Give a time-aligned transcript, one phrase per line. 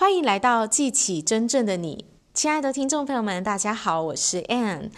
[0.00, 4.90] 欢迎来到记起真正的你，亲爱的听众朋友们，大家好，我是 Ann。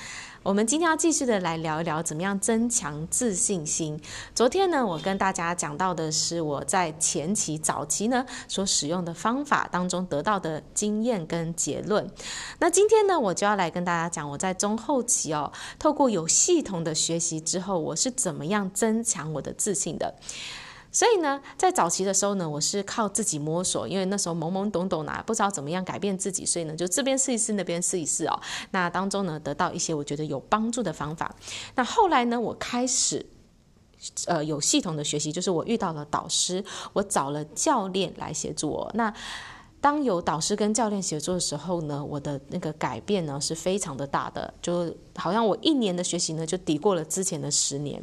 [0.43, 3.99] 我们今天要继续的来聊一聊怎么样增强自信心。
[4.35, 12.07] 昨天呢，我跟大家讲到的是我在前期早期呢所使用的方法当中得到的经验跟结论。
[12.59, 20.15] 那今天呢，我就要来跟大家讲我在中后期哦，透过有系统的学习之后，我是怎么样增强我的自信的。
[20.93, 28.41] 所以呢，在早期的时候呢，我是靠自己摸索，因为那时候懵懵懂懂啊，不知道怎么样改变自己，所以呢，就这边试一试，那边试一试哦。
[28.73, 31.35] 那当中呢，得到一些我觉得有帮助的方法。
[31.77, 33.25] 那后来呢，我开始
[34.27, 38.91] 呃有系统的学习，就是我遇到了导师，我找了教练来协助我。
[38.95, 39.15] 那
[39.81, 48.03] 当有导师跟教练协助的时候呢，我的那个改变呢是非常的大的，就好像我一年的学习呢，就抵过了之前的十年。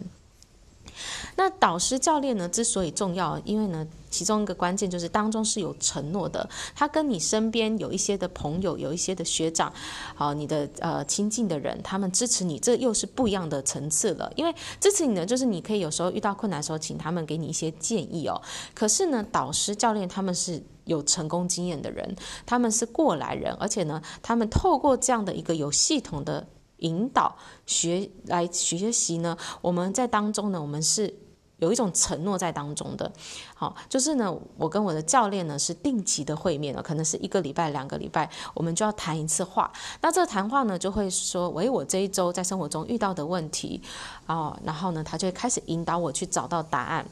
[1.35, 6.49] 那导师教练呢，之所以重要，因为呢，其中一个关键就是当中是有承诺的。
[6.75, 9.71] 他跟你身边有一些的朋友，有一些的学长，
[10.15, 14.31] 好，你的呃亲近的人，他们支持你，这又是不一样的层次了。
[14.35, 18.41] 因为支持你呢，就是你可以有时候遇到困难的时候，请他们给你一些建议哦。
[18.73, 26.47] 可是呢，导师教练他们是有成功经验的人，他们是过来人，而且呢，他们透过这样的一个有系统的。
[26.77, 31.13] 引导学来学习呢，我们在当中呢，我们是
[31.57, 33.11] 有一种承诺在当中的。
[33.55, 39.71] 好，就是呢，我跟我的教练呢是定期的会面了，可能是一个礼拜、两个礼拜，我们就要谈一次话。
[40.01, 43.81] 那这个谈话呢，就会说，喂，我这一周在生活中遇到的问题，
[44.27, 47.05] 哦，然后呢，他就会开始引导我去找到答案。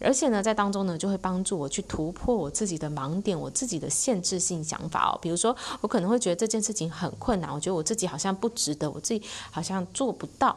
[0.00, 5.18] 而且呢，在当中呢，就会帮助我去突破我自己的盲点，我自己的限制性想法哦。
[5.20, 10.56] 比如说，我可能会觉得这件事情很困难，我觉得我自己好像不值得，我自己好像做不到。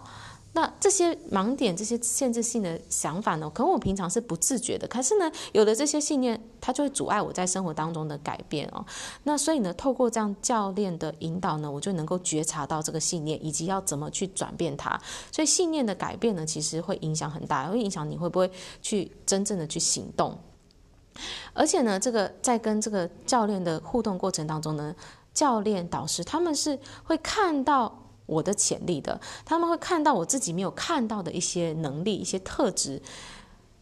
[0.53, 8.85] 那这些盲点、这些限制性的想法呢，可能我平常是不自觉的，可是呢，有了这些信念，它就会阻碍我在生活当中的改变哦。
[9.23, 14.99] 那所以呢，透过这样教练的引导呢，我就能够觉察到这个信念，以及要怎么去转变它。
[15.31, 20.37] 所以信念的改变呢，其实会影响很大，会影响你会不会去真正的去行动。
[21.53, 24.93] 而且呢，这个在跟这个教练的互动过程当中呢，
[25.33, 28.00] 教练导师他们是会看到。
[28.31, 33.01] 我的潜力的，他们会看到我自己没有看到的一些能力、一些特质，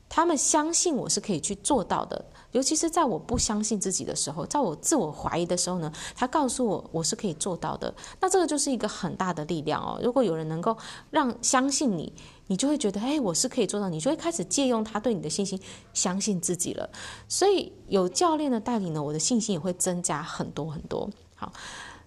[0.09, 2.25] 他们相信我是可以去做到的。
[2.51, 7.93] 尤其是在我不相信自己的时候，在我自我怀疑的时候呢，他告诉我我是可以做到的。
[8.19, 9.99] 那这个就是一个很大的力量哦。
[10.01, 10.75] 如果有人能够
[11.11, 12.11] 让相信你，
[12.47, 15.61] 你就会觉得，哎，我是可以做到，你就会开始借用他对你的信心，
[15.93, 16.89] 相信自己了。
[17.27, 21.07] 所以有教练的带领呢，我的信心也会增加很多很多。
[21.35, 21.53] 好，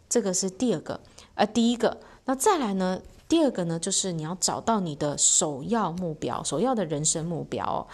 [0.09, 1.01] 这个是第二个，
[1.37, 1.97] 呃，第一个。
[2.25, 3.01] 那再来呢？
[3.29, 7.87] 第二个呢，就是你要找到你的首要目标，首要的人生目标哦。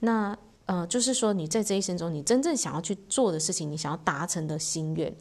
[0.00, 0.36] 那
[0.66, 5.14] 呃，就是说你在这一生中，你真正想要去做的事情，你想要达成的心愿。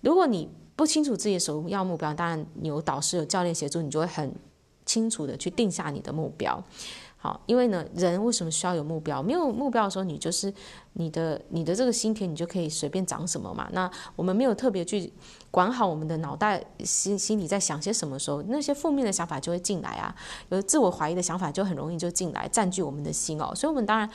[0.00, 4.34] 如果你不清楚自己的首要目标，当然有导师、有教练协助，你就会很
[4.86, 6.62] 清楚的去定下你的目标。
[7.24, 9.22] 好，因为呢，人为什么需要有目标？
[9.22, 10.52] 没有目标的时候，你就是
[10.92, 13.66] 你的你的这个心田，你就可以随便长什么嘛。
[13.72, 15.10] 那我们没有特别去
[15.50, 20.14] 管好我们的脑袋心心里在想些什么时候，那些负面的想法就会进来啊，
[20.50, 23.54] 有自我怀疑的想法就很容易就进来占据我们的心哦。
[23.54, 24.06] 所以，我们当然。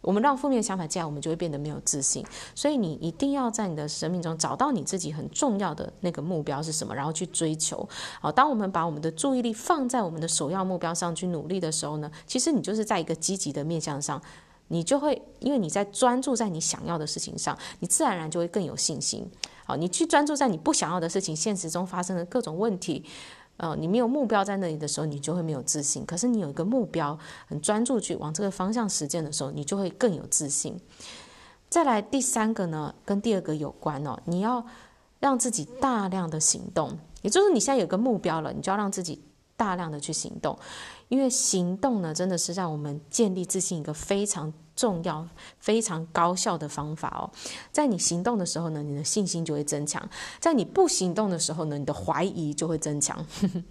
[0.00, 2.24] 我们让负面想法进来，我们就会变得没有自信。
[2.54, 7.88] 所以你一定要在你的生命中找到你自己很重要的那个目标是什么，然后去追求。
[8.20, 14.20] 好，当我们把我们的注意力放在我们的首要目标上去努力的时候呢，其实你就是在一个积极的面向上，
[14.68, 19.30] 你就会因为你在专注在你想要的事情上，你自然而然就会更有信心。
[19.64, 23.04] 好，你去专注在你不想要的事情，现实中发生的各种问题。
[23.60, 26.04] 呃，你没有目标在那里的时候，你就会没有自信。
[26.06, 30.80] 可是你有一个目标，很专注去往这个方向实践的时候，你就会更有自信。
[31.68, 34.64] 再来第三个呢，跟第二个有关哦，你要
[35.18, 39.22] 让自己大量的行动，也就是你现在有个目标了，你就要让自己
[39.56, 40.58] 大量的去行动，
[41.08, 44.52] 因为行动呢，真的是让我们建立自信一个非常。
[44.80, 47.28] 重要、非常高效的方法哦，
[47.70, 50.02] 在你行动的时候呢，你的信心就会增强；
[50.40, 53.22] 在你不行动的时候呢，你的怀疑就会增强，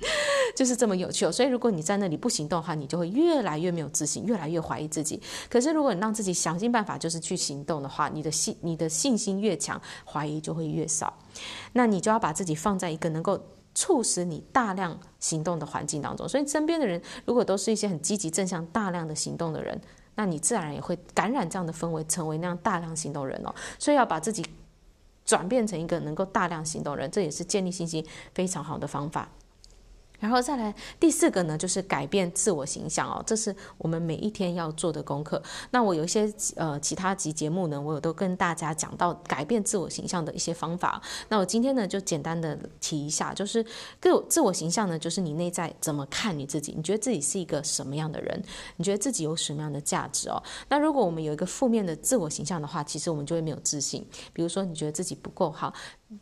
[0.55, 1.31] 就是这么有趣哦。
[1.31, 5.19] 所以，如果你在那里不行动的话，你就会越来越没有自信，越来越怀疑自己。
[5.49, 11.11] 可是，如果你让自己想尽办法，就是去行动的话，你的信、你的信心越强，怀疑就会越少。
[11.73, 16.29] 那你就要把自己放在一个能够促使你大量行动的环境当中。
[16.29, 19.81] 所以，身边的人如果都是一些很积极、正向、大量的行动的人。
[20.19, 23.55] 那你自然也会感染这样的氛围，成为那样大量行动人哦。
[23.77, 24.45] 所以要把自己
[25.23, 29.29] 转变成一个能够大量行动人，这也是建立信心非常好的方法。
[30.19, 35.41] 然后再来第四个呢，就是改变自我形象哦，这是我们每一天要做的功课。
[35.71, 41.01] 那我有一些呃其他集节目呢，我有都跟大家讲到改变自我形象的一些方法。
[41.29, 43.65] 那我今天呢就简单的提一下，就是
[43.99, 48.43] 个自我形象呢，就是你内在怎么看你自己，你觉得自己是一个什么样的人，
[48.77, 50.41] 你觉得自己有什么样的价值哦。
[50.67, 54.05] 那如果我们有一个负面的自我形象的话，其实我们就会没有自信。
[54.33, 55.73] 比如说你觉得自己不够好。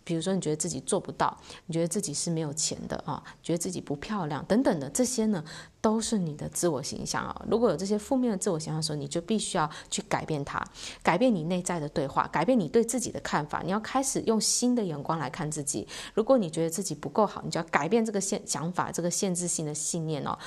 [0.04, 5.42] 比如说，你觉得自己做不到，你觉得自己是没有钱的啊，觉得自己不漂亮等等的这些呢，
[5.80, 7.46] 都是你的自我形象啊。
[7.50, 10.62] 如果有这些负面的自我形象的时候，你就必须要去改变它，
[11.02, 13.62] 改变你内在的对话，改变你对自己的看法。
[13.64, 15.88] 你要开始用新的眼光来看自己。
[16.14, 20.38] 如果你觉得自己不够好，你就要改变这个限想法，这个限制性的信念哦。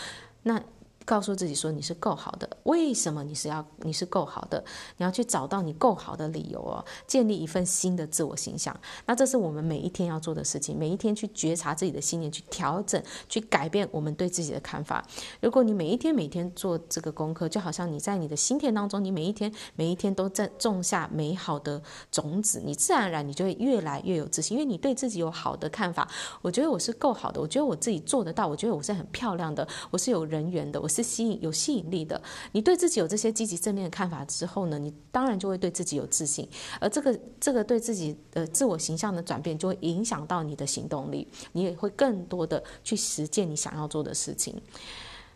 [0.43, 0.63] 那。
[1.11, 4.65] 告诉自己说你是够好的，为什么你是要你是够好的？
[4.97, 8.73] 你要去找到你够好的理由哦，建立一份新的自我形象。
[9.07, 15.05] 那这是我们每一天要做的事情，每一天去觉察自己的信念，去调整，去改变我们对自己的看法。
[15.41, 26.09] 如果你每一天每天做这个功课，就好像你在你的心田当中，你每一天每一天都在种下美好的种子，你自然而然你就会越来越有自信，因为你对自己有好的看法。
[26.41, 30.89] 我觉得我是够好的，我觉得我自己做得到，我觉得我是很漂亮的，我是有人缘的，我。
[30.91, 32.21] 是吸引有吸引力的。
[32.53, 36.49] 你对自己有这些积极正面的看法之后呢，你当然就会对自己有自信。
[36.81, 44.61] 而这个这个对自己的自我形象的转变，就会影响到你的行动力，你也会更多的去实践你想要做的事情。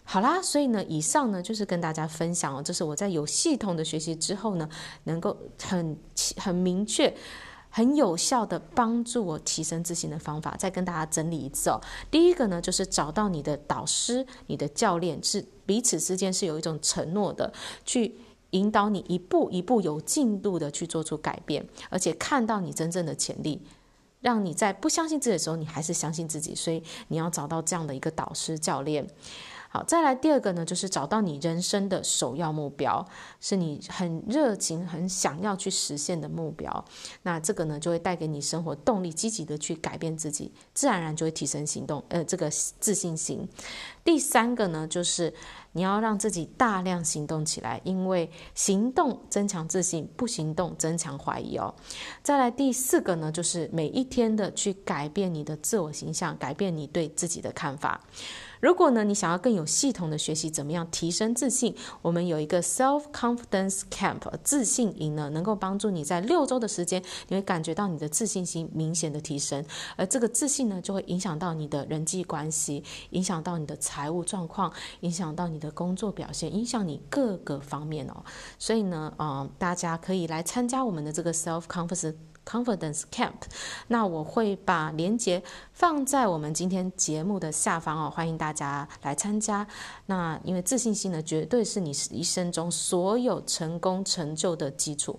[0.04, 4.68] 好啦，所以呢，以上呢就是跟大家分享哦，这是我在有系统的学习之后呢，
[5.04, 5.96] 能够很
[6.36, 7.14] 很明确。
[7.76, 11.80] 很有效的帮助我提升自信的方法，再跟大家整理一次哦。
[12.08, 17.52] 第一个呢，就是找到你的导师、你的教练，是彼此之间是有一种承诺的，
[17.84, 18.14] 去
[18.50, 23.60] 引导你一步一步有进度的去做出改变，而且看到你真正的潜力，
[24.20, 26.54] 让你在不相信自己的时候，你还是相信自己。
[26.54, 29.04] 所以你要找到这样的一个导师、教练。
[29.76, 33.04] 好，再来第二个呢，就是找到你人生的首要目标，
[33.40, 36.84] 是你很热情、很想要去实现的目标。
[37.24, 42.48] 那这个呢，就会带给你生活动力，积极的去改变自己，自然而然就会提升行动，呃，这个
[42.78, 43.48] 自信心。
[44.04, 45.34] 第三个呢，就是
[45.72, 51.74] 你要让自己大量行动起来，因为行动增强自信，不行动增强怀疑哦。
[52.22, 58.00] 再来第四个呢，就是每一天的去改变你的自我形象，改变你对自己的看法。
[58.64, 69.62] 如果呢，你想要更有系统的学习怎么样提升自信，我们有一个 Self Confidence Camp 自信营呢，能够帮助你在六周的时间，你会感觉到你的自信心明显的提升，
[69.96, 78.24] 而这个自信呢，就会影响到你的人际关系，影响到你的财务状况，影响到你的工作表现，影响你各个方面哦。
[78.58, 82.14] 所以呢，嗯，大家可以来参加我们的这个 Self Confidence。
[82.44, 83.32] Confidence Camp，
[83.88, 85.42] 那我会把链接
[85.72, 89.66] 放在我们今天节目的下方哦，欢迎大家来参加。
[90.06, 95.18] 那因为自信心呢，绝对是你一生中所有成功成就的基础，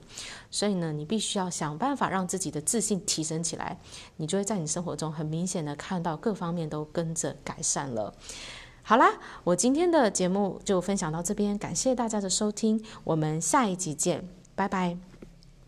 [0.51, 3.77] 所以呢，你必须要想办法让自己的自信提升起来，
[4.17, 8.13] 你就会在你生活中很明显的看到各方面都跟着改善了。
[8.83, 9.13] 好啦，
[9.43, 15.14] 我今天的节目就分享到这边，感谢大家的收听，我们下一集见，拜拜。